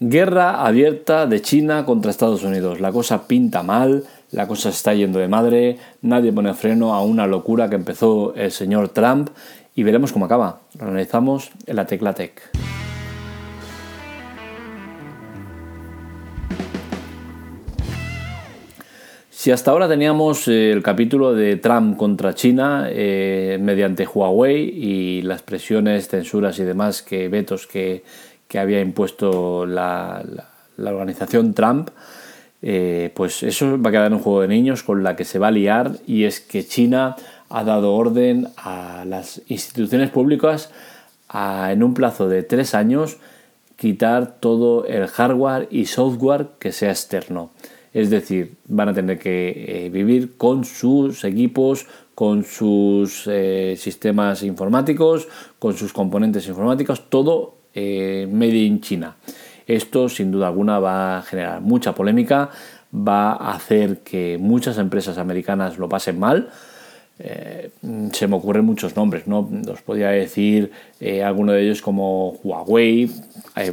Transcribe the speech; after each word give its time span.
Guerra 0.00 0.64
abierta 0.64 1.26
de 1.26 1.42
China 1.42 1.84
contra 1.84 2.12
Estados 2.12 2.44
Unidos. 2.44 2.78
La 2.80 2.92
cosa 2.92 3.26
pinta 3.26 3.64
mal, 3.64 4.04
la 4.30 4.46
cosa 4.46 4.70
se 4.70 4.76
está 4.76 4.94
yendo 4.94 5.18
de 5.18 5.26
madre, 5.26 5.78
nadie 6.02 6.32
pone 6.32 6.54
freno 6.54 6.94
a 6.94 7.02
una 7.02 7.26
locura 7.26 7.68
que 7.68 7.74
empezó 7.74 8.32
el 8.36 8.52
señor 8.52 8.90
Trump 8.90 9.30
y 9.74 9.82
veremos 9.82 10.12
cómo 10.12 10.26
acaba. 10.26 10.60
Lo 10.78 10.86
analizamos 10.86 11.50
en 11.66 11.74
la 11.74 11.86
Tecla 11.86 12.12
Tech. 12.12 12.40
Si 19.30 19.50
hasta 19.50 19.72
ahora 19.72 19.88
teníamos 19.88 20.46
eh, 20.46 20.70
el 20.70 20.82
capítulo 20.82 21.34
de 21.34 21.56
Trump 21.56 21.96
contra 21.96 22.34
China 22.34 22.86
eh, 22.88 23.58
mediante 23.60 24.06
Huawei 24.06 24.62
y 24.62 25.22
las 25.22 25.42
presiones, 25.42 26.06
censuras 26.06 26.58
y 26.60 26.64
demás 26.64 27.02
que 27.02 27.28
vetos 27.28 27.66
que, 27.66 28.04
que 28.48 28.58
había 28.58 28.80
impuesto 28.80 29.66
la, 29.66 30.24
organización 30.78 31.54
Trump, 31.54 31.90
eh, 32.62 33.12
pues 33.14 33.42
eso 33.42 33.80
va 33.80 33.90
a 33.90 33.92
quedar 33.92 34.06
en 34.06 34.14
un 34.14 34.20
juego 34.20 34.40
de 34.40 34.48
niños 34.48 34.82
con 34.82 35.04
la 35.04 35.14
que 35.14 35.24
se 35.24 35.38
va 35.38 35.48
a 35.48 35.52
liar 35.52 35.92
y 36.06 36.24
es 36.24 36.40
que 36.40 36.66
China 36.66 37.14
ha 37.50 37.64
dado 37.64 37.94
orden 37.94 38.48
a 38.56 39.04
las 39.06 39.42
instituciones 39.46 40.10
públicas 40.10 40.70
a, 41.28 41.72
en 41.72 41.82
un 41.82 41.94
plazo 41.94 42.28
de 42.28 42.42
tres 42.42 42.74
años 42.74 43.18
quitar 43.76 44.40
todo 44.40 44.86
el 44.86 45.06
hardware 45.06 45.68
y 45.70 45.86
software 45.86 46.48
que 46.58 46.72
sea 46.72 46.90
externo. 46.90 47.50
Es 47.92 48.10
decir, 48.10 48.56
van 48.66 48.88
a 48.88 48.94
tener 48.94 49.18
que 49.18 49.86
eh, 49.86 49.90
vivir 49.90 50.36
con 50.36 50.64
sus 50.64 51.24
equipos, 51.24 51.86
con 52.14 52.44
sus 52.44 53.28
eh, 53.28 53.76
sistemas 53.78 54.42
informáticos, 54.42 55.28
con 55.58 55.76
sus 55.76 55.92
componentes 55.92 56.48
informáticos, 56.48 57.08
todo 57.08 57.57
eh, 57.78 58.26
made 58.26 58.56
in 58.56 58.80
China. 58.80 59.14
Esto 59.66 60.08
sin 60.08 60.32
duda 60.32 60.48
alguna 60.48 60.78
va 60.80 61.18
a 61.18 61.22
generar 61.22 61.60
mucha 61.60 61.94
polémica, 61.94 62.50
va 62.92 63.32
a 63.32 63.54
hacer 63.54 63.98
que 63.98 64.36
muchas 64.40 64.78
empresas 64.78 65.18
americanas 65.18 65.78
lo 65.78 65.88
pasen 65.88 66.18
mal. 66.18 66.48
Eh, 67.20 67.70
se 68.12 68.26
me 68.26 68.36
ocurren 68.36 68.64
muchos 68.64 68.96
nombres, 68.96 69.26
¿no? 69.26 69.48
Os 69.70 69.82
podría 69.82 70.08
decir 70.10 70.72
eh, 71.00 71.22
alguno 71.22 71.52
de 71.52 71.62
ellos 71.62 71.82
como 71.82 72.38
Huawei, 72.42 73.10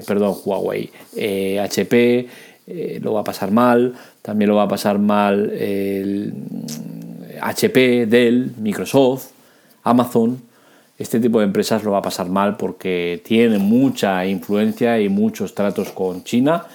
perdón, 0.06 0.36
Huawei, 0.44 0.92
HP, 1.60 2.28
lo 3.02 3.14
va 3.14 3.22
a 3.22 3.24
pasar 3.24 3.52
mal, 3.52 3.94
también 4.22 4.50
lo 4.50 4.56
va 4.56 4.64
a 4.64 4.68
pasar 4.68 5.00
mal 5.00 5.52
el 5.52 6.34
HP, 7.42 8.06
Dell, 8.08 8.52
Microsoft, 8.58 9.30
Amazon, 9.84 10.42
este 10.98 11.20
tipo 11.20 11.40
de 11.40 11.46
empresas 11.46 11.84
lo 11.84 11.92
va 11.92 11.98
a 12.00 12.02
pasar 12.02 12.30
mal 12.30 12.56
porque 12.58 13.22
tienen 13.24 13.62
mucha 13.62 14.26
influencia 14.26 15.00
y 15.00 15.10
muchos 15.10 15.54
tratos 15.54 15.92
con 15.92 16.24
China 16.24 16.66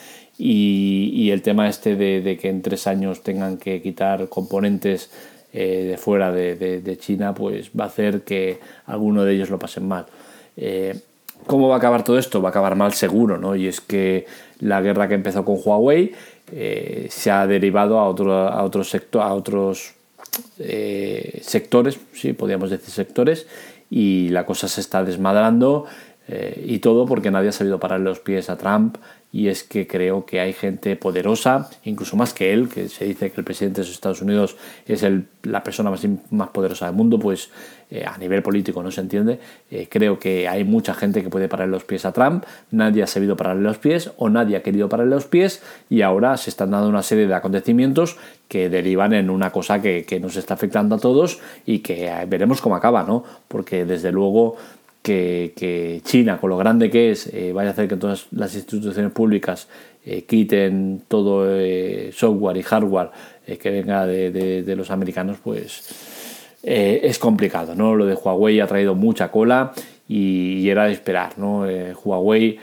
y, 0.42 1.30
el 1.30 1.42
tema 1.42 1.68
este 1.68 1.96
de, 1.96 2.38
que 2.40 2.48
en 2.48 2.62
tres 2.62 2.86
años 2.86 3.22
tengan 3.22 3.58
que 3.58 3.82
quitar 3.82 4.28
componentes 4.30 5.10
eh, 5.52 5.88
de 5.90 5.98
fuera 5.98 6.32
de, 6.32 6.96
China 6.98 7.34
pues 7.34 7.70
va 7.78 7.84
a 7.84 7.86
hacer 7.88 8.22
que 8.22 8.58
alguno 8.86 9.24
de 9.24 9.34
ellos 9.34 9.50
lo 9.50 9.58
pasen 9.58 9.86
mal. 9.86 10.06
Eh, 10.56 10.98
¿Cómo 11.46 11.68
va 11.68 11.74
a 11.74 11.78
acabar 11.78 12.04
todo 12.04 12.18
esto? 12.18 12.40
Va 12.40 12.48
a 12.48 12.50
acabar 12.50 12.74
mal 12.74 12.94
seguro, 12.94 13.36
¿no? 13.36 13.54
Y 13.54 13.66
es 13.66 13.82
que 13.82 14.26
la 14.60 14.80
guerra 14.80 15.08
que 15.08 15.14
empezó 15.14 15.44
con 15.44 15.58
Huawei 15.62 16.12
eh, 16.52 17.06
se 17.10 17.30
ha 17.30 17.46
derivado 17.46 17.98
a, 17.98 18.08
otro, 18.08 18.32
a, 18.32 18.62
otro 18.62 18.82
sector, 18.82 19.22
a 19.22 19.34
otros 19.34 19.94
sectores, 21.42 21.98
sí, 22.14 22.32
podríamos 22.32 22.70
decir 22.70 22.90
sectores, 22.90 23.46
y 23.90 24.28
la 24.28 24.46
cosa 24.46 24.68
se 24.68 24.80
está 24.80 25.04
desmadrando 25.04 25.84
eh, 26.28 26.64
y 26.64 26.78
todo 26.78 27.06
porque 27.06 27.30
nadie 27.30 27.48
ha 27.48 27.52
sabido 27.52 27.80
pararle 27.80 28.04
los 28.04 28.20
pies 28.20 28.48
a 28.48 28.56
Trump 28.56 28.96
y 29.32 29.48
es 29.48 29.62
que 29.62 29.86
creo 29.86 30.26
que 30.26 30.40
hay 30.40 30.52
gente 30.52 30.96
poderosa, 30.96 31.70
incluso 31.84 32.16
más 32.16 32.34
que 32.34 32.52
él, 32.52 32.68
que 32.68 32.88
se 32.88 33.04
dice 33.04 33.30
que 33.30 33.40
el 33.40 33.44
presidente 33.44 33.80
de 33.80 33.86
los 33.86 33.94
Estados 33.94 34.22
Unidos 34.22 34.56
es 34.86 35.06
la 35.44 35.62
persona 35.62 35.90
más, 35.90 36.04
más 36.30 36.48
poderosa 36.48 36.86
del 36.86 36.96
mundo, 36.96 37.18
pues 37.18 37.50
eh, 37.92 38.04
a 38.04 38.18
nivel 38.18 38.42
político 38.42 38.82
no 38.82 38.90
se 38.90 39.00
entiende. 39.00 39.38
Eh, 39.70 39.88
creo 39.88 40.18
que 40.18 40.48
hay 40.48 40.64
mucha 40.64 40.94
gente 40.94 41.22
que 41.22 41.28
puede 41.28 41.48
pararle 41.48 41.72
los 41.72 41.84
pies 41.84 42.04
a 42.04 42.12
Trump, 42.12 42.44
nadie 42.72 43.04
ha 43.04 43.06
sabido 43.06 43.36
pararle 43.36 43.62
los 43.62 43.78
pies 43.78 44.10
o 44.16 44.28
nadie 44.28 44.56
ha 44.56 44.62
querido 44.62 44.88
pararle 44.88 45.14
los 45.14 45.26
pies 45.26 45.62
y 45.88 46.02
ahora 46.02 46.36
se 46.36 46.50
están 46.50 46.72
dando 46.72 46.88
una 46.88 47.02
serie 47.02 47.28
de 47.28 47.34
acontecimientos 47.34 48.16
que 48.48 48.68
derivan 48.68 49.12
en 49.12 49.30
una 49.30 49.50
cosa 49.50 49.80
que, 49.80 50.04
que 50.04 50.18
nos 50.18 50.36
está 50.36 50.54
afectando 50.54 50.96
a 50.96 50.98
todos 50.98 51.38
y 51.66 51.80
que 51.80 52.10
veremos 52.26 52.60
cómo 52.60 52.74
acaba, 52.74 53.04
¿no? 53.04 53.22
Porque 53.46 53.84
desde 53.84 54.10
luego 54.10 54.56
que, 55.02 56.00
China, 56.04 56.38
con 56.38 56.50
lo 56.50 56.56
grande 56.56 56.90
que 56.90 57.10
es, 57.10 57.26
eh, 57.32 57.52
vaya 57.52 57.70
a 57.70 57.72
hacer 57.72 57.88
que 57.88 57.96
todas 57.96 58.26
las 58.32 58.54
instituciones 58.54 59.12
públicas 59.12 59.68
eh, 60.04 60.24
quiten 60.24 61.02
todo 61.08 61.46
eh, 61.48 62.10
software 62.12 62.56
y 62.56 62.62
hardware 62.62 63.10
que 63.58 63.70
venga 63.70 64.06
de, 64.06 64.74
los 64.76 64.92
americanos, 64.92 65.38
pues 65.42 65.82
es 66.62 67.18
complicado. 67.18 67.74
¿no? 67.74 67.96
Lo 67.96 68.06
de 68.06 68.14
Huawei 68.14 68.60
ha 68.60 68.66
traído 68.68 68.94
mucha 68.94 69.32
cola 69.32 69.72
y, 70.06 70.68
era 70.68 70.84
de 70.84 70.92
esperar. 70.92 71.36
¿no? 71.36 71.64
Huawei 72.04 72.60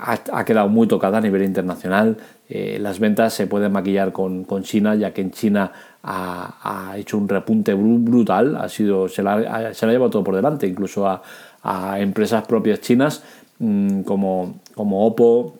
ha, 0.00 0.44
quedado 0.44 0.68
muy 0.68 0.88
tocada 0.88 1.18
a 1.18 1.20
nivel 1.20 1.44
internacional. 1.44 2.16
las 2.48 2.98
ventas 2.98 3.32
se 3.32 3.46
pueden 3.46 3.70
maquillar 3.70 4.10
con, 4.10 4.44
China, 4.64 4.96
ya 4.96 5.12
que 5.12 5.20
en 5.20 5.30
China 5.30 5.70
ha, 6.02 6.94
hecho 6.96 7.16
un 7.16 7.28
repunte 7.28 7.74
brutal, 7.74 8.56
ha 8.56 8.68
sido, 8.68 9.08
se, 9.08 9.22
la, 9.22 9.72
se 9.72 9.86
la 9.86 9.90
ha 9.90 9.94
llevado 9.94 10.10
todo 10.10 10.24
por 10.24 10.34
delante, 10.34 10.66
incluso 10.66 11.06
a, 11.06 11.22
a 11.62 12.00
empresas 12.00 12.46
propias 12.46 12.80
chinas 12.80 13.22
mm, 13.58 14.02
como, 14.02 14.60
como 14.74 15.06
Oppo, 15.06 15.54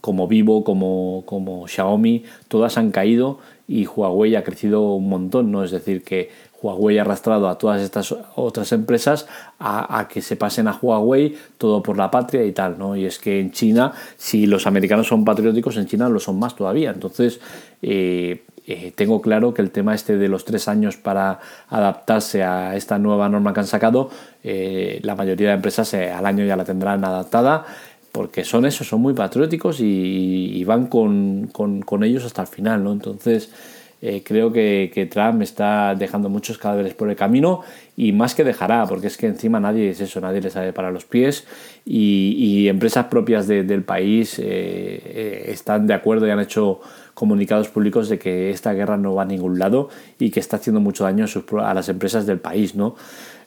como 0.00 0.26
Vivo, 0.28 0.64
como, 0.64 1.22
como 1.26 1.68
Xiaomi, 1.68 2.24
todas 2.48 2.78
han 2.78 2.90
caído 2.90 3.38
y 3.68 3.86
Huawei 3.86 4.36
ha 4.36 4.44
crecido 4.44 4.94
un 4.94 5.08
montón, 5.08 5.50
¿no? 5.50 5.64
Es 5.64 5.70
decir, 5.70 6.02
que 6.02 6.30
Huawei 6.60 6.98
ha 6.98 7.02
arrastrado 7.02 7.48
a 7.48 7.58
todas 7.58 7.82
estas 7.82 8.14
otras 8.36 8.72
empresas 8.72 9.26
a, 9.58 10.08
que 10.08 10.22
se 10.22 10.36
pasen 10.36 10.68
a 10.68 10.78
Huawei 10.80 11.36
todo 11.58 11.82
por 11.82 11.96
la 11.96 12.10
patria 12.10 12.44
y 12.44 12.52
tal, 12.52 12.78
¿no? 12.78 12.96
Y 12.96 13.04
es 13.04 13.18
que 13.18 13.40
en 13.40 13.52
China, 13.52 13.92
si 14.16 14.46
los 14.46 14.66
americanos 14.66 15.06
son 15.06 15.24
patrióticos, 15.24 15.76
en 15.76 15.86
China 15.86 16.08
lo 16.08 16.20
son 16.20 16.38
más 16.38 16.56
todavía. 16.56 16.90
Entonces, 16.90 17.40
eh, 17.82 18.44
eh, 18.66 18.92
tengo 18.94 19.20
claro 19.20 19.52
que 19.52 19.60
el 19.60 19.70
tema 19.70 19.94
este 19.94 20.16
de 20.16 20.28
los 20.28 20.46
tres 20.46 20.68
años 20.68 20.96
para 20.96 21.40
adaptarse 21.68 22.42
a 22.42 22.76
esta 22.76 22.98
nueva 22.98 23.28
norma 23.28 23.52
que 23.52 23.60
han 23.60 23.66
sacado, 23.66 24.10
eh, 24.42 25.00
la 25.02 25.14
mayoría 25.14 25.48
de 25.48 25.54
empresas 25.54 25.92
eh, 25.92 26.10
al 26.10 26.24
año 26.24 26.46
ya 26.46 26.56
la 26.56 26.64
tendrán 26.64 27.04
adaptada 27.04 27.66
porque 28.10 28.44
son 28.44 28.64
esos, 28.64 28.86
son 28.88 29.02
muy 29.02 29.12
patrióticos 29.12 29.80
y, 29.80 30.62
van 30.64 30.86
con, 30.86 31.50
ellos 32.04 32.24
hasta 32.24 32.42
el 32.42 32.48
final, 32.48 32.84
¿no? 32.84 32.92
Entonces, 32.92 33.50
creo 34.24 34.52
que, 34.52 35.08
Trump 35.10 35.42
está 35.42 35.94
dejando 35.94 36.28
muchos 36.28 36.58
cadáveres 36.58 36.94
por 36.94 37.08
el 37.10 37.16
camino 37.16 37.62
y 37.96 38.12
más 38.12 38.34
que 38.34 38.44
dejará, 38.44 38.86
porque 38.86 39.06
es 39.06 39.16
que 39.16 39.26
encima 39.26 39.60
nadie 39.60 39.90
es 39.90 40.00
eso, 40.00 40.20
nadie 40.20 40.40
le 40.40 40.50
sabe 40.50 40.72
para 40.72 40.90
los 40.90 41.04
pies 41.04 41.46
y, 41.84 42.68
empresas 42.68 43.06
propias 43.06 43.46
del 43.46 43.82
país 43.82 44.38
están 44.38 45.86
de 45.86 45.94
acuerdo 45.94 46.26
y 46.26 46.30
han 46.30 46.40
hecho 46.40 46.80
comunicados 47.14 47.68
públicos 47.68 48.08
de 48.08 48.18
que 48.18 48.50
esta 48.50 48.72
guerra 48.72 48.96
no 48.96 49.14
va 49.14 49.22
a 49.22 49.26
ningún 49.26 49.58
lado 49.58 49.88
y 50.18 50.30
que 50.30 50.40
está 50.40 50.56
haciendo 50.56 50.80
mucho 50.80 51.04
daño 51.04 51.24
a, 51.62 51.74
las 51.74 51.88
empresas 51.88 52.26
del 52.26 52.38
país, 52.38 52.74
¿no? 52.74 52.96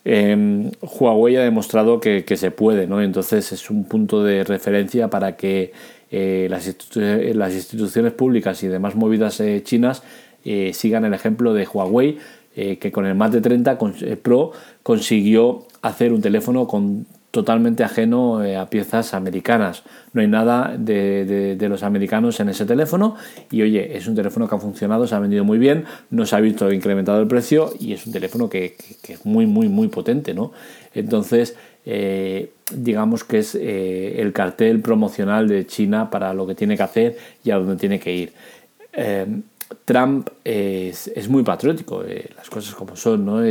Em, 0.06 0.72
Huawei 0.82 1.36
ha 1.36 1.42
demostrado 1.42 2.00
que, 2.00 2.24
se 2.38 2.50
puede, 2.52 2.88
¿no? 2.88 3.02
Entonces 3.02 3.52
es 3.52 3.70
un 3.70 3.84
punto 3.84 4.24
de 4.24 4.46
referencia 4.46 5.10
para 5.10 5.36
que 5.36 5.74
eh, 6.10 6.48
las, 6.50 6.66
instituciones 6.66 8.14
públicas 8.14 8.64
y 8.64 8.68
demás 8.68 8.96
movidas 8.96 9.42
eh, 9.42 9.62
chinas 9.64 10.04
eh, 10.48 10.74
sigan 10.74 11.06
el 11.06 11.14
ejemplo 11.14 11.54
de 11.54 11.68
Huawei, 11.68 12.18
que 12.56 12.92
con 12.92 13.06
el 13.06 13.14
Mate 13.14 13.40
30 13.40 13.78
Pro 14.24 14.52
consiguió 14.82 15.68
hacer 15.84 16.12
un 16.12 16.22
teléfono 16.22 16.66
con 16.66 17.06
totalmente 17.32 17.84
ajeno 17.84 18.44
eh, 18.44 18.56
a 18.56 18.68
piezas 18.68 19.14
americanas. 19.14 19.84
No 20.14 20.22
hay 20.22 20.28
nada 20.28 20.76
de, 20.76 21.56
los 21.70 21.84
americanos 21.84 22.40
en 22.40 22.50
ese 22.50 22.66
teléfono 22.66 23.16
y 23.52 23.62
oye, 23.62 23.96
es 23.96 24.08
un 24.08 24.16
teléfono 24.16 24.48
que 24.48 24.56
ha 24.56 24.60
funcionado, 24.60 25.06
se 25.06 25.14
ha 25.14 25.20
vendido 25.20 25.44
muy 25.44 25.60
bien, 25.60 25.86
no 26.10 26.26
se 26.26 26.36
ha 26.36 26.40
visto 26.40 26.72
incrementado 26.72 27.22
el 27.22 27.28
precio 27.28 27.74
y 27.80 27.94
es 27.94 28.08
un 28.08 28.14
teléfono 28.14 28.50
que, 28.50 28.76
es 29.08 29.24
muy, 29.24 29.46
muy, 29.46 29.68
muy 29.68 29.88
potente, 29.88 30.34
¿no? 30.34 30.52
Entonces, 30.96 31.56
eh, 31.86 32.54
digamos 32.74 33.24
que 33.24 33.40
es 33.40 33.54
eh, 33.54 34.20
el 34.20 34.34
cartel 34.34 34.82
promocional 34.82 35.48
de 35.48 35.68
China 35.68 36.10
para 36.10 36.34
lo 36.34 36.48
que 36.48 36.56
tiene 36.56 36.76
que 36.76 36.84
hacer 36.84 37.18
y 37.44 37.52
a 37.52 37.58
dónde 37.58 37.76
tiene 37.76 38.00
que 38.00 38.16
ir. 38.16 38.34
Trump 39.86 40.30
es, 40.44 41.30
muy 41.30 41.44
patriótico, 41.44 42.04
las 42.36 42.50
cosas 42.50 42.74
como 42.76 42.96
son, 42.96 43.26
¿no? 43.26 43.42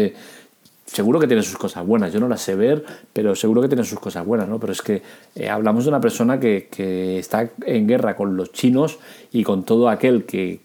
seguro 0.86 1.18
que 1.18 1.26
tiene 1.26 1.42
sus 1.42 1.58
cosas 1.58 1.84
buenas, 1.84 2.12
yo 2.12 2.20
no 2.20 2.28
las 2.28 2.40
sé 2.40 2.54
ver, 2.54 2.84
pero 3.12 3.34
seguro 3.34 3.60
que 3.60 3.68
tiene 3.68 3.84
sus 3.84 3.98
cosas 3.98 4.24
buenas, 4.24 4.48
¿no? 4.48 4.58
Pero 4.60 4.72
es 4.72 4.82
que 4.82 5.02
eh, 5.34 5.48
hablamos 5.48 5.84
de 5.84 5.90
una 5.90 6.00
persona 6.00 6.38
que, 6.38 7.18
está 7.18 7.50
en 7.66 7.86
guerra 7.86 8.16
con 8.16 8.36
los 8.36 8.52
chinos 8.52 8.98
y 9.32 9.42
con 9.42 9.64
todo 9.64 9.88
aquel 9.88 10.24
que, 10.24 10.60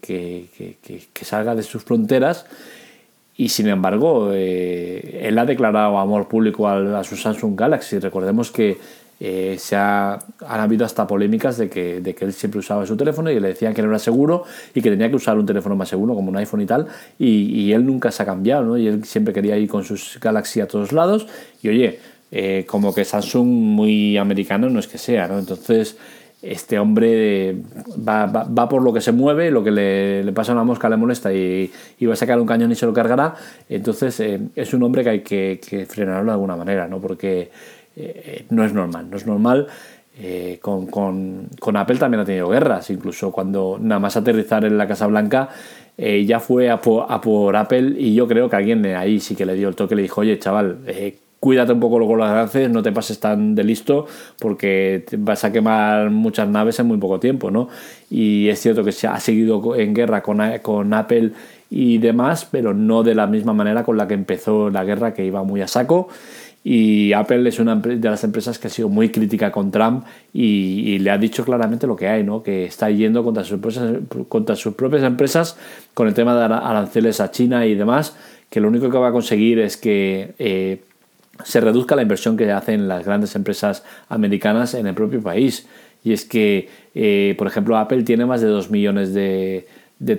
salga 1.20 1.54
de 1.54 1.62
sus 1.62 1.82
fronteras 1.82 2.46
y 3.36 3.48
sin 3.48 3.68
embargo 3.68 4.30
eh, 4.32 5.20
él 5.22 5.38
ha 5.38 5.44
declarado 5.44 5.98
amor 5.98 6.28
público 6.28 6.68
a, 6.68 7.02
su 7.02 7.16
Samsung 7.16 7.58
Galaxy. 7.58 7.98
Recordemos 7.98 8.50
que 8.50 8.78
eh, 9.24 9.54
se 9.56 9.76
ha, 9.76 10.14
han 10.14 10.60
habido 10.60 10.84
hasta 10.84 11.06
polémicas 11.06 11.56
de 11.56 11.70
que, 11.70 12.00
de 12.00 12.12
que 12.12 12.24
él 12.24 12.32
siempre 12.32 12.58
usaba 12.58 12.84
su 12.84 12.96
teléfono 12.96 13.30
y 13.30 13.38
le 13.38 13.46
decían 13.46 13.72
que 13.72 13.80
no 13.80 13.88
era 13.88 14.00
seguro 14.00 14.42
y 14.74 14.82
que 14.82 14.90
tenía 14.90 15.08
que 15.08 15.14
usar 15.14 15.38
un 15.38 15.46
teléfono 15.46 15.76
más 15.76 15.88
seguro 15.88 16.16
como 16.16 16.30
un 16.30 16.36
iPhone 16.38 16.62
y 16.62 16.66
tal 16.66 16.88
y, 17.20 17.70
él 17.70 17.86
nunca 17.86 18.10
se 18.10 18.24
ha 18.24 18.26
cambiado 18.26 18.64
¿no? 18.64 18.76
y 18.76 18.88
él 18.88 19.04
siempre 19.04 19.32
quería 19.32 19.56
ir 19.56 19.68
con 19.68 19.84
sus 19.84 20.18
Galaxy 20.20 20.60
a 20.60 20.66
todos 20.66 20.90
lados 20.90 21.28
y 21.62 21.68
oye 21.68 22.00
eh, 22.32 22.64
como 22.66 22.92
que 22.92 23.04
Samsung 23.04 23.46
muy 23.46 24.16
americano 24.16 24.68
no 24.68 24.80
es 24.80 24.88
que 24.88 24.98
sea 24.98 25.28
¿no? 25.28 25.38
entonces 25.38 25.96
este 26.42 26.80
hombre 26.80 27.54
va, 27.96 28.26
va, 28.26 28.68
por 28.68 28.82
lo 28.82 28.92
que 28.92 29.00
se 29.00 29.12
mueve, 29.12 29.52
lo 29.52 29.62
que 29.62 29.70
le, 29.70 30.32
pasa 30.32 30.50
a 30.50 30.56
una 30.56 30.64
mosca 30.64 30.88
le 30.88 30.96
molesta 30.96 31.32
y, 31.32 31.70
y, 31.96 32.06
va 32.06 32.14
a 32.14 32.16
sacar 32.16 32.40
un 32.40 32.46
cañón 32.48 32.72
y 32.72 32.74
se 32.74 32.84
lo 32.84 32.92
cargará. 32.92 33.36
Entonces 33.68 34.18
eh, 34.18 34.40
es 34.56 34.74
un 34.74 34.82
hombre 34.82 35.04
que 35.04 35.10
hay 35.10 35.20
que, 35.20 35.60
que, 35.64 35.86
frenarlo 35.86 36.24
de 36.24 36.32
alguna 36.32 36.56
manera, 36.56 36.88
¿no? 36.88 37.00
porque 37.00 37.52
eh, 37.96 38.44
no 38.50 38.64
es 38.64 38.72
normal. 38.72 39.10
No 39.10 39.16
es 39.16 39.26
normal. 39.26 39.66
Eh, 40.18 40.58
con, 40.60 40.86
con, 40.88 41.48
con, 41.58 41.76
Apple 41.76 41.96
también 41.96 42.20
ha 42.20 42.24
tenido 42.24 42.50
guerras, 42.50 42.90
incluso 42.90 43.32
cuando 43.32 43.78
nada 43.80 43.98
más 43.98 44.14
aterrizar 44.14 44.62
en 44.64 44.76
la 44.76 44.86
Casa 44.86 45.06
Blanca 45.06 45.48
ya 45.96 46.40
fue 46.40 46.68
a 46.68 46.80
por, 46.80 47.56
Apple 47.56 47.94
y 47.96 48.14
yo 48.14 48.26
creo 48.26 48.50
que 48.50 48.56
alguien 48.56 48.84
ahí 48.86 49.20
sí 49.20 49.34
que 49.34 49.46
le 49.46 49.54
dio 49.54 49.68
el 49.68 49.76
toque, 49.76 49.94
le 49.94 50.02
dijo, 50.02 50.20
oye 50.20 50.38
chaval, 50.38 50.78
cuídate 51.42 51.72
un 51.72 51.80
poco 51.80 52.06
con 52.06 52.20
las 52.20 52.32
lances, 52.32 52.70
no 52.70 52.84
te 52.84 52.92
pases 52.92 53.18
tan 53.18 53.56
de 53.56 53.64
listo 53.64 54.06
porque 54.38 55.04
vas 55.18 55.42
a 55.42 55.50
quemar 55.50 56.08
muchas 56.08 56.48
naves 56.48 56.78
en 56.78 56.86
muy 56.86 56.98
poco 56.98 57.18
tiempo, 57.18 57.50
¿no? 57.50 57.68
Y 58.08 58.48
es 58.48 58.60
cierto 58.60 58.84
que 58.84 58.92
se 58.92 59.08
ha 59.08 59.18
seguido 59.18 59.74
en 59.74 59.92
guerra 59.92 60.22
con, 60.22 60.40
con 60.62 60.94
Apple 60.94 61.32
y 61.68 61.98
demás, 61.98 62.46
pero 62.48 62.74
no 62.74 63.02
de 63.02 63.16
la 63.16 63.26
misma 63.26 63.54
manera 63.54 63.82
con 63.82 63.96
la 63.96 64.06
que 64.06 64.14
empezó 64.14 64.70
la 64.70 64.84
guerra, 64.84 65.14
que 65.14 65.24
iba 65.24 65.42
muy 65.42 65.62
a 65.62 65.66
saco. 65.66 66.08
Y 66.64 67.12
Apple 67.12 67.48
es 67.48 67.58
una 67.58 67.74
de 67.74 68.08
las 68.08 68.22
empresas 68.22 68.58
que 68.58 68.68
ha 68.68 68.70
sido 68.70 68.88
muy 68.88 69.08
crítica 69.10 69.50
con 69.50 69.72
Trump 69.72 70.04
y, 70.32 70.98
le 71.00 71.10
ha 71.10 71.18
dicho 71.18 71.44
claramente 71.44 71.88
lo 71.88 71.96
que 71.96 72.06
hay, 72.06 72.22
¿no? 72.22 72.42
que 72.42 72.66
está 72.66 72.88
yendo 72.88 73.24
contra 73.24 73.42
sus, 73.42 73.58
contra 74.28 74.54
sus 74.54 74.74
propias 74.74 75.02
empresas 75.02 75.56
con 75.92 76.06
el 76.06 76.14
tema 76.14 76.36
de 76.36 76.54
aranceles 76.54 77.20
a 77.20 77.32
China 77.32 77.66
y 77.66 77.74
demás, 77.74 78.16
que 78.48 78.60
lo 78.60 78.68
único 78.68 78.90
que 78.90 78.98
va 78.98 79.08
a 79.08 79.12
conseguir 79.12 79.58
es 79.58 79.76
que 79.76 80.34
eh, 80.38 80.82
se 81.44 81.60
reduzca 81.60 81.96
la 81.96 82.02
inversión 82.02 82.36
que 82.36 82.50
hacen 82.52 82.88
las 82.88 83.04
grandes 83.04 83.34
empresas 83.34 83.84
americanas 84.08 84.74
en 84.74 84.86
el 84.86 84.94
propio 84.94 85.22
país. 85.22 85.66
Y 86.04 86.12
es 86.12 86.24
que, 86.24 86.68
eh, 86.94 87.34
por 87.38 87.46
ejemplo, 87.46 87.76
Apple 87.76 88.02
tiene 88.02 88.26
más 88.26 88.40
de 88.40 88.48
2 88.48 88.70
millones 88.70 89.14
de, 89.14 89.66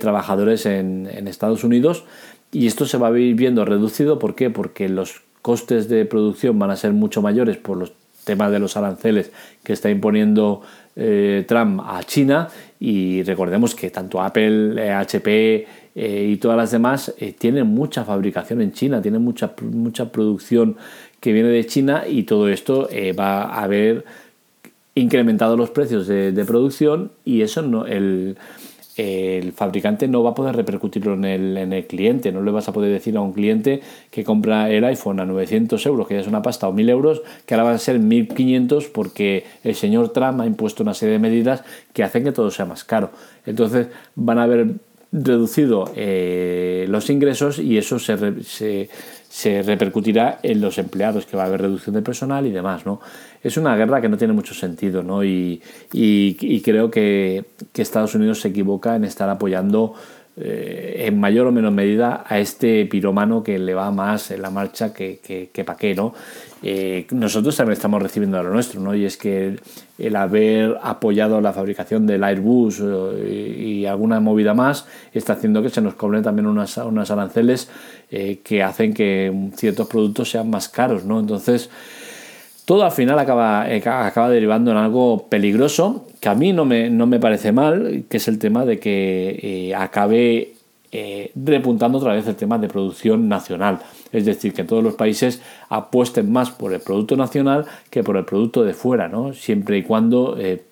trabajadores 0.00 0.66
en, 0.66 1.06
Estados 1.28 1.62
Unidos 1.62 2.04
y 2.52 2.66
esto 2.66 2.86
se 2.86 2.96
va 2.96 3.08
a 3.08 3.18
ir 3.18 3.34
viendo 3.34 3.64
reducido. 3.64 4.18
¿Por 4.18 4.34
qué? 4.34 4.50
Porque 4.50 4.88
los 4.88 5.22
costes 5.44 5.90
de 5.90 6.06
producción 6.06 6.58
van 6.58 6.70
a 6.70 6.76
ser 6.76 6.94
mucho 6.94 7.20
mayores 7.20 7.58
por 7.58 7.76
los 7.76 7.92
temas 8.24 8.50
de 8.50 8.58
los 8.58 8.78
aranceles 8.78 9.30
que 9.62 9.74
está 9.74 9.90
imponiendo 9.90 10.62
eh, 10.96 11.44
Trump 11.46 11.82
a 11.84 12.02
China. 12.04 12.48
Y 12.80 13.22
recordemos 13.24 13.74
que 13.74 13.90
tanto 13.90 14.22
Apple, 14.22 14.90
HP 14.90 15.66
eh, 15.94 16.28
y 16.32 16.38
todas 16.38 16.56
las 16.56 16.70
demás 16.70 17.14
tienen 17.36 17.66
mucha 17.66 18.06
fabricación 18.06 18.62
en 18.62 18.72
China, 18.72 19.02
tienen 19.02 19.20
mucha, 19.20 19.52
mucha 19.60 20.10
producción 20.10 20.78
que 21.20 21.34
viene 21.34 21.50
de 21.50 21.66
China 21.66 22.04
y 22.08 22.22
todo 22.22 22.48
esto 22.48 22.88
eh, 22.90 23.12
va 23.12 23.42
a 23.42 23.64
haber 23.64 24.06
incrementado 24.94 25.58
los 25.58 25.68
precios 25.68 26.06
de, 26.06 26.32
producción 26.46 27.12
y 27.22 27.42
eso 27.42 27.60
no 27.60 27.84
el, 27.84 28.38
el, 28.96 29.52
fabricante 29.52 30.08
no 30.08 30.22
va 30.22 30.30
a 30.30 30.34
poder 30.34 30.56
repercutirlo 30.56 31.14
en 31.14 31.24
el, 31.24 31.56
en 31.56 31.72
el, 31.72 31.86
cliente. 31.86 32.32
No 32.32 32.42
le 32.42 32.50
vas 32.50 32.68
a 32.68 32.72
poder 32.72 32.92
decir 32.92 33.16
a 33.16 33.20
un 33.20 33.32
cliente 33.32 33.80
que 34.10 34.24
compra 34.24 34.70
el 34.70 34.84
iPhone 34.84 35.20
a 35.20 35.26
900 35.26 35.84
euros, 35.86 36.06
que 36.06 36.14
ya 36.14 36.20
es 36.20 36.26
una 36.26 36.42
pasta, 36.42 36.68
o 36.68 36.72
1000 36.72 36.88
euros, 36.90 37.22
que 37.46 37.54
ahora 37.54 37.64
van 37.64 37.74
a 37.74 37.78
ser 37.78 37.98
1500 37.98 38.86
porque 38.86 39.44
el 39.62 39.74
señor 39.74 40.10
Trump 40.10 40.40
ha 40.40 40.46
impuesto 40.46 40.82
una 40.82 40.94
serie 40.94 41.14
de 41.14 41.18
medidas 41.18 41.64
que 41.92 42.02
hacen 42.02 42.24
que 42.24 42.32
todo 42.32 42.50
sea 42.50 42.66
más 42.66 42.84
caro. 42.84 43.10
Entonces 43.46 43.88
van 44.14 44.38
a 44.38 44.44
haber 44.44 44.74
reducido 45.14 45.92
eh, 45.94 46.86
los 46.88 47.08
ingresos 47.08 47.60
y 47.60 47.78
eso 47.78 48.00
se, 48.00 48.42
se, 48.42 48.88
se 49.34 49.62
repercutirá 49.62 50.38
en 50.44 50.60
los 50.60 50.78
empleados, 50.78 51.26
que 51.26 51.36
va 51.36 51.42
a 51.42 51.46
haber 51.46 51.62
reducción 51.62 51.96
de 51.96 52.02
personal 52.02 52.46
y 52.46 52.52
demás, 52.52 52.86
¿no? 52.86 53.00
Es 53.42 53.56
una 53.56 53.74
guerra 53.74 54.00
que 54.00 54.08
no 54.08 54.16
tiene 54.16 54.32
mucho 54.32 54.54
sentido, 54.54 55.02
¿no? 55.02 55.24
Y, 55.24 55.60
y, 55.92 56.60
creo 56.60 56.88
que, 56.88 57.44
que, 57.72 57.82
Estados 57.82 58.14
Unidos 58.14 58.40
se 58.40 58.48
equivoca 58.48 58.94
en 58.94 59.02
estar 59.02 59.28
apoyando 59.28 59.94
eh, 60.36 61.04
en 61.06 61.18
mayor 61.18 61.46
o 61.46 61.52
menor 61.52 61.72
medida 61.72 62.24
a 62.26 62.38
este 62.38 62.86
piromano 62.86 63.42
que 63.42 63.58
le 63.58 63.74
va 63.74 63.90
más 63.90 64.30
en 64.30 64.42
la 64.42 64.50
marcha 64.50 64.92
que, 64.92 65.20
que, 65.22 65.50
que 65.52 65.64
pa' 65.64 65.76
qué, 65.76 65.94
¿no? 65.94 66.14
Eh, 66.66 67.06
nosotros 67.10 67.54
también 67.54 67.74
estamos 67.74 68.02
recibiendo 68.02 68.42
lo 68.42 68.48
nuestro, 68.48 68.80
¿no? 68.80 68.94
Y 68.94 69.04
es 69.04 69.18
que 69.18 69.58
el 69.98 70.16
haber 70.16 70.78
apoyado 70.82 71.42
la 71.42 71.52
fabricación 71.52 72.06
del 72.06 72.24
Airbus 72.24 72.80
eh, 72.82 73.82
y, 73.82 73.84
alguna 73.84 74.18
movida 74.18 74.54
más 74.54 74.86
está 75.12 75.34
haciendo 75.34 75.62
que 75.62 75.68
se 75.68 75.82
nos 75.82 75.92
cobren 75.92 76.22
también 76.22 76.46
unas, 76.46 76.78
unas 76.78 77.10
aranceles 77.10 77.68
eh, 78.10 78.40
que 78.42 78.62
hacen 78.62 78.94
que 78.94 79.50
ciertos 79.56 79.86
productos 79.88 80.30
sean 80.30 80.48
más 80.48 80.70
caros, 80.70 81.04
¿no? 81.04 81.20
Entonces, 81.20 81.68
todo 82.64 82.84
al 82.84 82.92
final 82.92 83.18
acaba, 83.18 83.62
acaba 83.64 84.30
derivando 84.30 84.70
en 84.70 84.76
algo 84.76 85.26
peligroso, 85.28 86.06
que 86.20 86.28
a 86.28 86.34
mí 86.34 86.52
no 86.52 86.64
me, 86.64 86.90
no 86.90 87.06
me 87.06 87.20
parece 87.20 87.52
mal, 87.52 88.04
que 88.08 88.16
es 88.16 88.28
el 88.28 88.38
tema 88.38 88.64
de 88.64 88.78
que 88.78 89.74
acabe 89.76 90.52
repuntando 91.34 91.98
otra 91.98 92.12
vez 92.12 92.26
el 92.28 92.36
tema 92.36 92.56
de 92.56 92.68
producción 92.68 93.28
nacional 93.28 93.80
es 94.14 94.24
decir, 94.24 94.54
que 94.54 94.62
todos 94.62 94.82
los 94.82 94.94
países 94.94 95.42
apuesten 95.68 96.30
más 96.30 96.50
por 96.50 96.72
el 96.72 96.80
producto 96.80 97.16
nacional 97.16 97.66
que 97.90 98.04
por 98.04 98.16
el 98.16 98.24
producto 98.24 98.62
de 98.62 98.72
fuera, 98.72 99.08
¿no? 99.08 99.34
siempre 99.34 99.78
y 99.78 99.82
cuando 99.82 100.36
eh, 100.38 100.62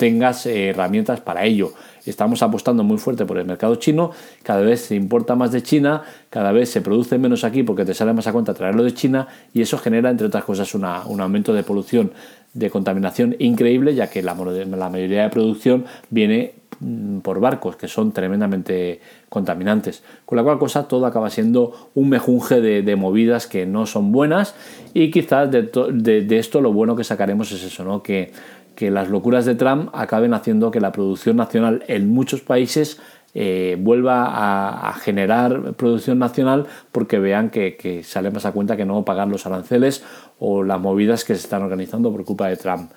tengas 0.00 0.46
eh, 0.46 0.70
herramientas 0.70 1.20
para 1.20 1.44
ello. 1.44 1.74
Estamos 2.06 2.42
apostando 2.42 2.82
muy 2.82 2.96
fuerte 2.96 3.26
por 3.26 3.36
el 3.36 3.44
mercado 3.44 3.74
chino, 3.74 4.12
cada 4.42 4.62
vez 4.62 4.80
se 4.80 4.94
importa 4.94 5.34
más 5.34 5.52
de 5.52 5.62
China, 5.62 6.02
cada 6.30 6.52
vez 6.52 6.70
se 6.70 6.80
produce 6.80 7.18
menos 7.18 7.44
aquí 7.44 7.62
porque 7.62 7.84
te 7.84 7.92
sale 7.92 8.14
más 8.14 8.26
a 8.26 8.32
cuenta 8.32 8.54
traerlo 8.54 8.82
de 8.82 8.94
China 8.94 9.28
y 9.52 9.60
eso 9.60 9.76
genera, 9.76 10.08
entre 10.08 10.26
otras 10.26 10.44
cosas, 10.44 10.74
un 10.74 10.84
aumento 11.20 11.52
de 11.52 11.62
polución, 11.62 12.12
de 12.54 12.70
contaminación 12.70 13.36
increíble, 13.38 13.94
ya 13.94 14.08
que 14.08 14.22
la, 14.22 14.34
mayoría 14.34 15.24
de 15.24 15.28
producción 15.28 15.84
viene 16.08 16.54
mm, 16.80 17.18
por 17.18 17.38
barcos 17.38 17.76
que 17.76 17.86
son 17.86 18.12
tremendamente 18.12 19.02
contaminantes. 19.28 20.02
Con 20.24 20.36
la 20.36 20.42
cual 20.42 20.58
cosa 20.58 20.88
todo 20.88 21.04
acaba 21.04 21.28
siendo 21.28 21.90
un 21.94 22.08
mejunje 22.08 22.62
de, 22.62 22.96
movidas 22.96 23.46
que 23.46 23.66
no 23.66 23.84
son 23.84 24.12
buenas 24.12 24.54
y 24.94 25.10
quizás 25.10 25.50
de, 25.50 26.38
esto 26.38 26.62
lo 26.62 26.72
bueno 26.72 26.96
que 26.96 27.04
sacaremos 27.04 27.52
es 27.52 27.62
eso, 27.62 27.84
¿no? 27.84 28.02
que, 28.02 28.32
que 28.74 28.90
las 28.90 29.08
locuras 29.08 29.44
de 29.44 29.54
Trump 29.54 29.90
acaben 29.92 30.34
haciendo 30.34 30.70
que 30.70 30.80
la 30.80 30.92
producción 30.92 31.36
nacional 31.36 31.84
en 31.88 32.08
muchos 32.08 32.40
países 32.40 33.00
eh, 33.32 33.76
vuelva 33.78 34.88
a, 34.88 34.92
generar 34.94 35.74
producción 35.74 36.18
nacional 36.18 36.66
porque 36.90 37.20
vean 37.20 37.50
que, 37.50 37.76
que, 37.76 38.02
sale 38.02 38.30
más 38.30 38.44
a 38.44 38.52
cuenta 38.52 38.76
que 38.76 38.84
no 38.84 39.04
pagar 39.04 39.28
los 39.28 39.46
aranceles 39.46 40.04
o 40.40 40.64
las 40.64 40.80
movidas 40.80 41.24
que 41.24 41.34
se 41.34 41.42
están 41.42 41.62
organizando 41.62 42.10
por 42.10 42.24
culpa 42.24 42.48
de 42.48 42.56
Trump. 42.56 42.90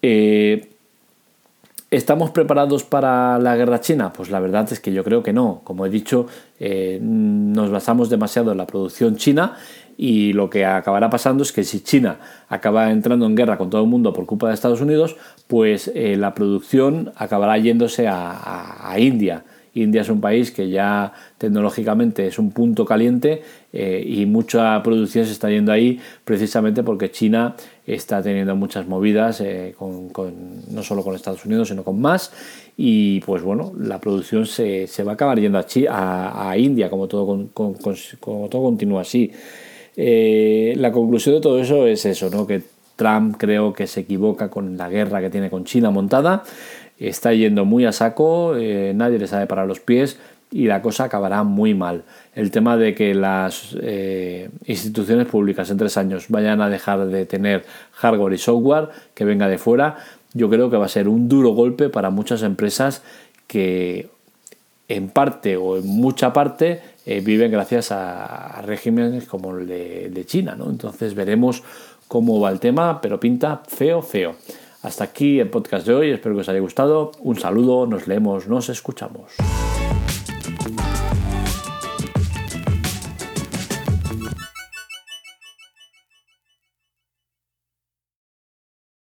Eh, 0.00 0.77
¿Estamos 1.90 2.30
preparados 2.32 2.84
para 2.84 3.38
la 3.38 3.56
guerra 3.56 3.80
china? 3.80 4.12
Pues 4.12 4.28
la 4.30 4.40
verdad 4.40 4.70
es 4.70 4.78
que 4.78 4.92
yo 4.92 5.02
creo 5.04 5.22
que 5.22 5.32
no. 5.32 5.62
Como 5.64 5.86
he 5.86 5.88
dicho, 5.88 6.26
eh, 6.60 6.98
nos 7.00 7.70
basamos 7.70 8.10
demasiado 8.10 8.52
en 8.52 8.58
la 8.58 8.66
producción 8.66 9.16
china 9.16 9.56
y 9.96 10.34
lo 10.34 10.50
que 10.50 10.66
acabará 10.66 11.08
pasando 11.08 11.42
es 11.42 11.50
que 11.50 11.64
si 11.64 11.80
China 11.80 12.18
acaba 12.50 12.90
entrando 12.90 13.24
en 13.24 13.34
guerra 13.34 13.56
con 13.56 13.70
todo 13.70 13.82
el 13.82 13.88
mundo 13.88 14.12
por 14.12 14.26
culpa 14.26 14.48
de 14.48 14.54
Estados 14.54 14.82
Unidos, 14.82 15.16
pues 15.46 15.90
eh, 15.94 16.16
la 16.18 16.34
producción 16.34 17.10
acabará 17.16 17.56
yéndose 17.56 18.06
a 18.06 18.94
India. 18.98 19.44
India 19.82 20.02
es 20.02 20.08
un 20.08 20.20
país 20.20 20.50
que 20.50 20.68
ya 20.68 21.12
tecnológicamente 21.38 22.26
es 22.26 22.38
un 22.38 22.50
punto 22.50 22.84
caliente 22.84 23.42
eh, 23.72 24.04
y 24.06 24.26
mucha 24.26 24.82
producción 24.82 25.26
se 25.26 25.32
está 25.32 25.50
yendo 25.50 25.72
ahí 25.72 26.00
precisamente 26.24 26.82
porque 26.82 27.10
China 27.10 27.54
está 27.86 28.22
teniendo 28.22 28.54
muchas 28.56 28.86
movidas, 28.86 29.40
eh, 29.40 29.74
con, 29.76 30.10
no 30.70 30.82
solo 30.82 31.02
con 31.02 31.14
Estados 31.14 31.44
Unidos, 31.44 31.68
sino 31.68 31.84
con 31.84 32.00
más. 32.00 32.32
Y 32.76 33.20
pues 33.20 33.42
bueno, 33.42 33.72
la 33.78 34.00
producción 34.00 34.46
se, 34.46 34.86
va 35.04 35.12
a 35.12 35.14
acabar 35.14 35.40
yendo 35.40 35.58
a, 35.58 36.50
a, 36.50 36.58
India, 36.58 36.90
como 36.90 37.08
todo, 37.08 37.48
como 37.52 38.48
todo 38.48 38.62
continúa 38.62 39.02
así. 39.02 39.32
Eh, 39.96 40.74
la 40.76 40.92
conclusión 40.92 41.34
de 41.34 41.40
todo 41.40 41.58
eso 41.58 41.86
es 41.86 42.06
eso, 42.06 42.30
¿no? 42.30 42.46
que 42.46 42.62
Trump 42.98 43.36
creo 43.38 43.72
que 43.72 43.86
se 43.86 44.00
equivoca 44.00 44.50
con 44.50 44.76
la 44.76 44.88
guerra 44.88 45.20
que 45.20 45.30
tiene 45.30 45.50
con 45.50 45.64
China 45.64 45.90
montada 45.90 46.42
está 46.98 47.32
yendo 47.32 47.64
muy 47.64 47.84
a 47.84 47.92
saco, 47.92 48.56
eh, 48.56 48.92
nadie 48.94 49.18
le 49.18 49.26
sabe 49.26 49.46
para 49.46 49.66
los 49.66 49.80
pies 49.80 50.18
y 50.50 50.66
la 50.66 50.82
cosa 50.82 51.04
acabará 51.04 51.42
muy 51.42 51.74
mal. 51.74 52.04
El 52.34 52.50
tema 52.50 52.76
de 52.76 52.94
que 52.94 53.14
las 53.14 53.76
eh, 53.80 54.50
instituciones 54.66 55.26
públicas 55.26 55.70
en 55.70 55.76
tres 55.76 55.96
años 55.96 56.26
vayan 56.28 56.60
a 56.60 56.68
dejar 56.68 57.06
de 57.06 57.26
tener 57.26 57.64
hardware 57.92 58.32
y 58.32 58.38
software 58.38 58.88
que 59.14 59.24
venga 59.24 59.48
de 59.48 59.58
fuera, 59.58 59.96
yo 60.32 60.48
creo 60.48 60.70
que 60.70 60.76
va 60.76 60.86
a 60.86 60.90
ser 60.90 61.08
un 61.08 61.28
duro 61.28 61.50
golpe 61.50 61.88
para 61.88 62.10
muchas 62.10 62.42
empresas 62.42 63.02
que 63.46 64.08
en 64.88 65.10
parte 65.10 65.56
o 65.56 65.76
en 65.76 65.86
mucha 65.86 66.32
parte 66.32 66.80
eh, 67.04 67.20
viven 67.20 67.50
gracias 67.50 67.92
a, 67.92 68.62
regímenes 68.62 69.26
como 69.26 69.56
el 69.56 69.66
de, 69.66 70.10
de 70.10 70.24
China. 70.24 70.54
¿no? 70.56 70.70
Entonces 70.70 71.14
veremos 71.14 71.62
cómo 72.08 72.40
va 72.40 72.50
el 72.50 72.58
tema, 72.58 73.00
pero 73.00 73.20
pinta 73.20 73.62
feo, 73.66 74.00
feo. 74.02 74.34
Hasta 74.82 75.04
aquí 75.04 75.40
el 75.40 75.50
podcast 75.50 75.86
de 75.86 75.94
hoy, 75.94 76.10
espero 76.10 76.36
que 76.36 76.42
os 76.42 76.48
haya 76.48 76.60
gustado. 76.60 77.10
Un 77.20 77.36
saludo, 77.36 77.86
nos 77.86 78.06
leemos, 78.06 78.46
nos 78.46 78.68
escuchamos. 78.68 79.32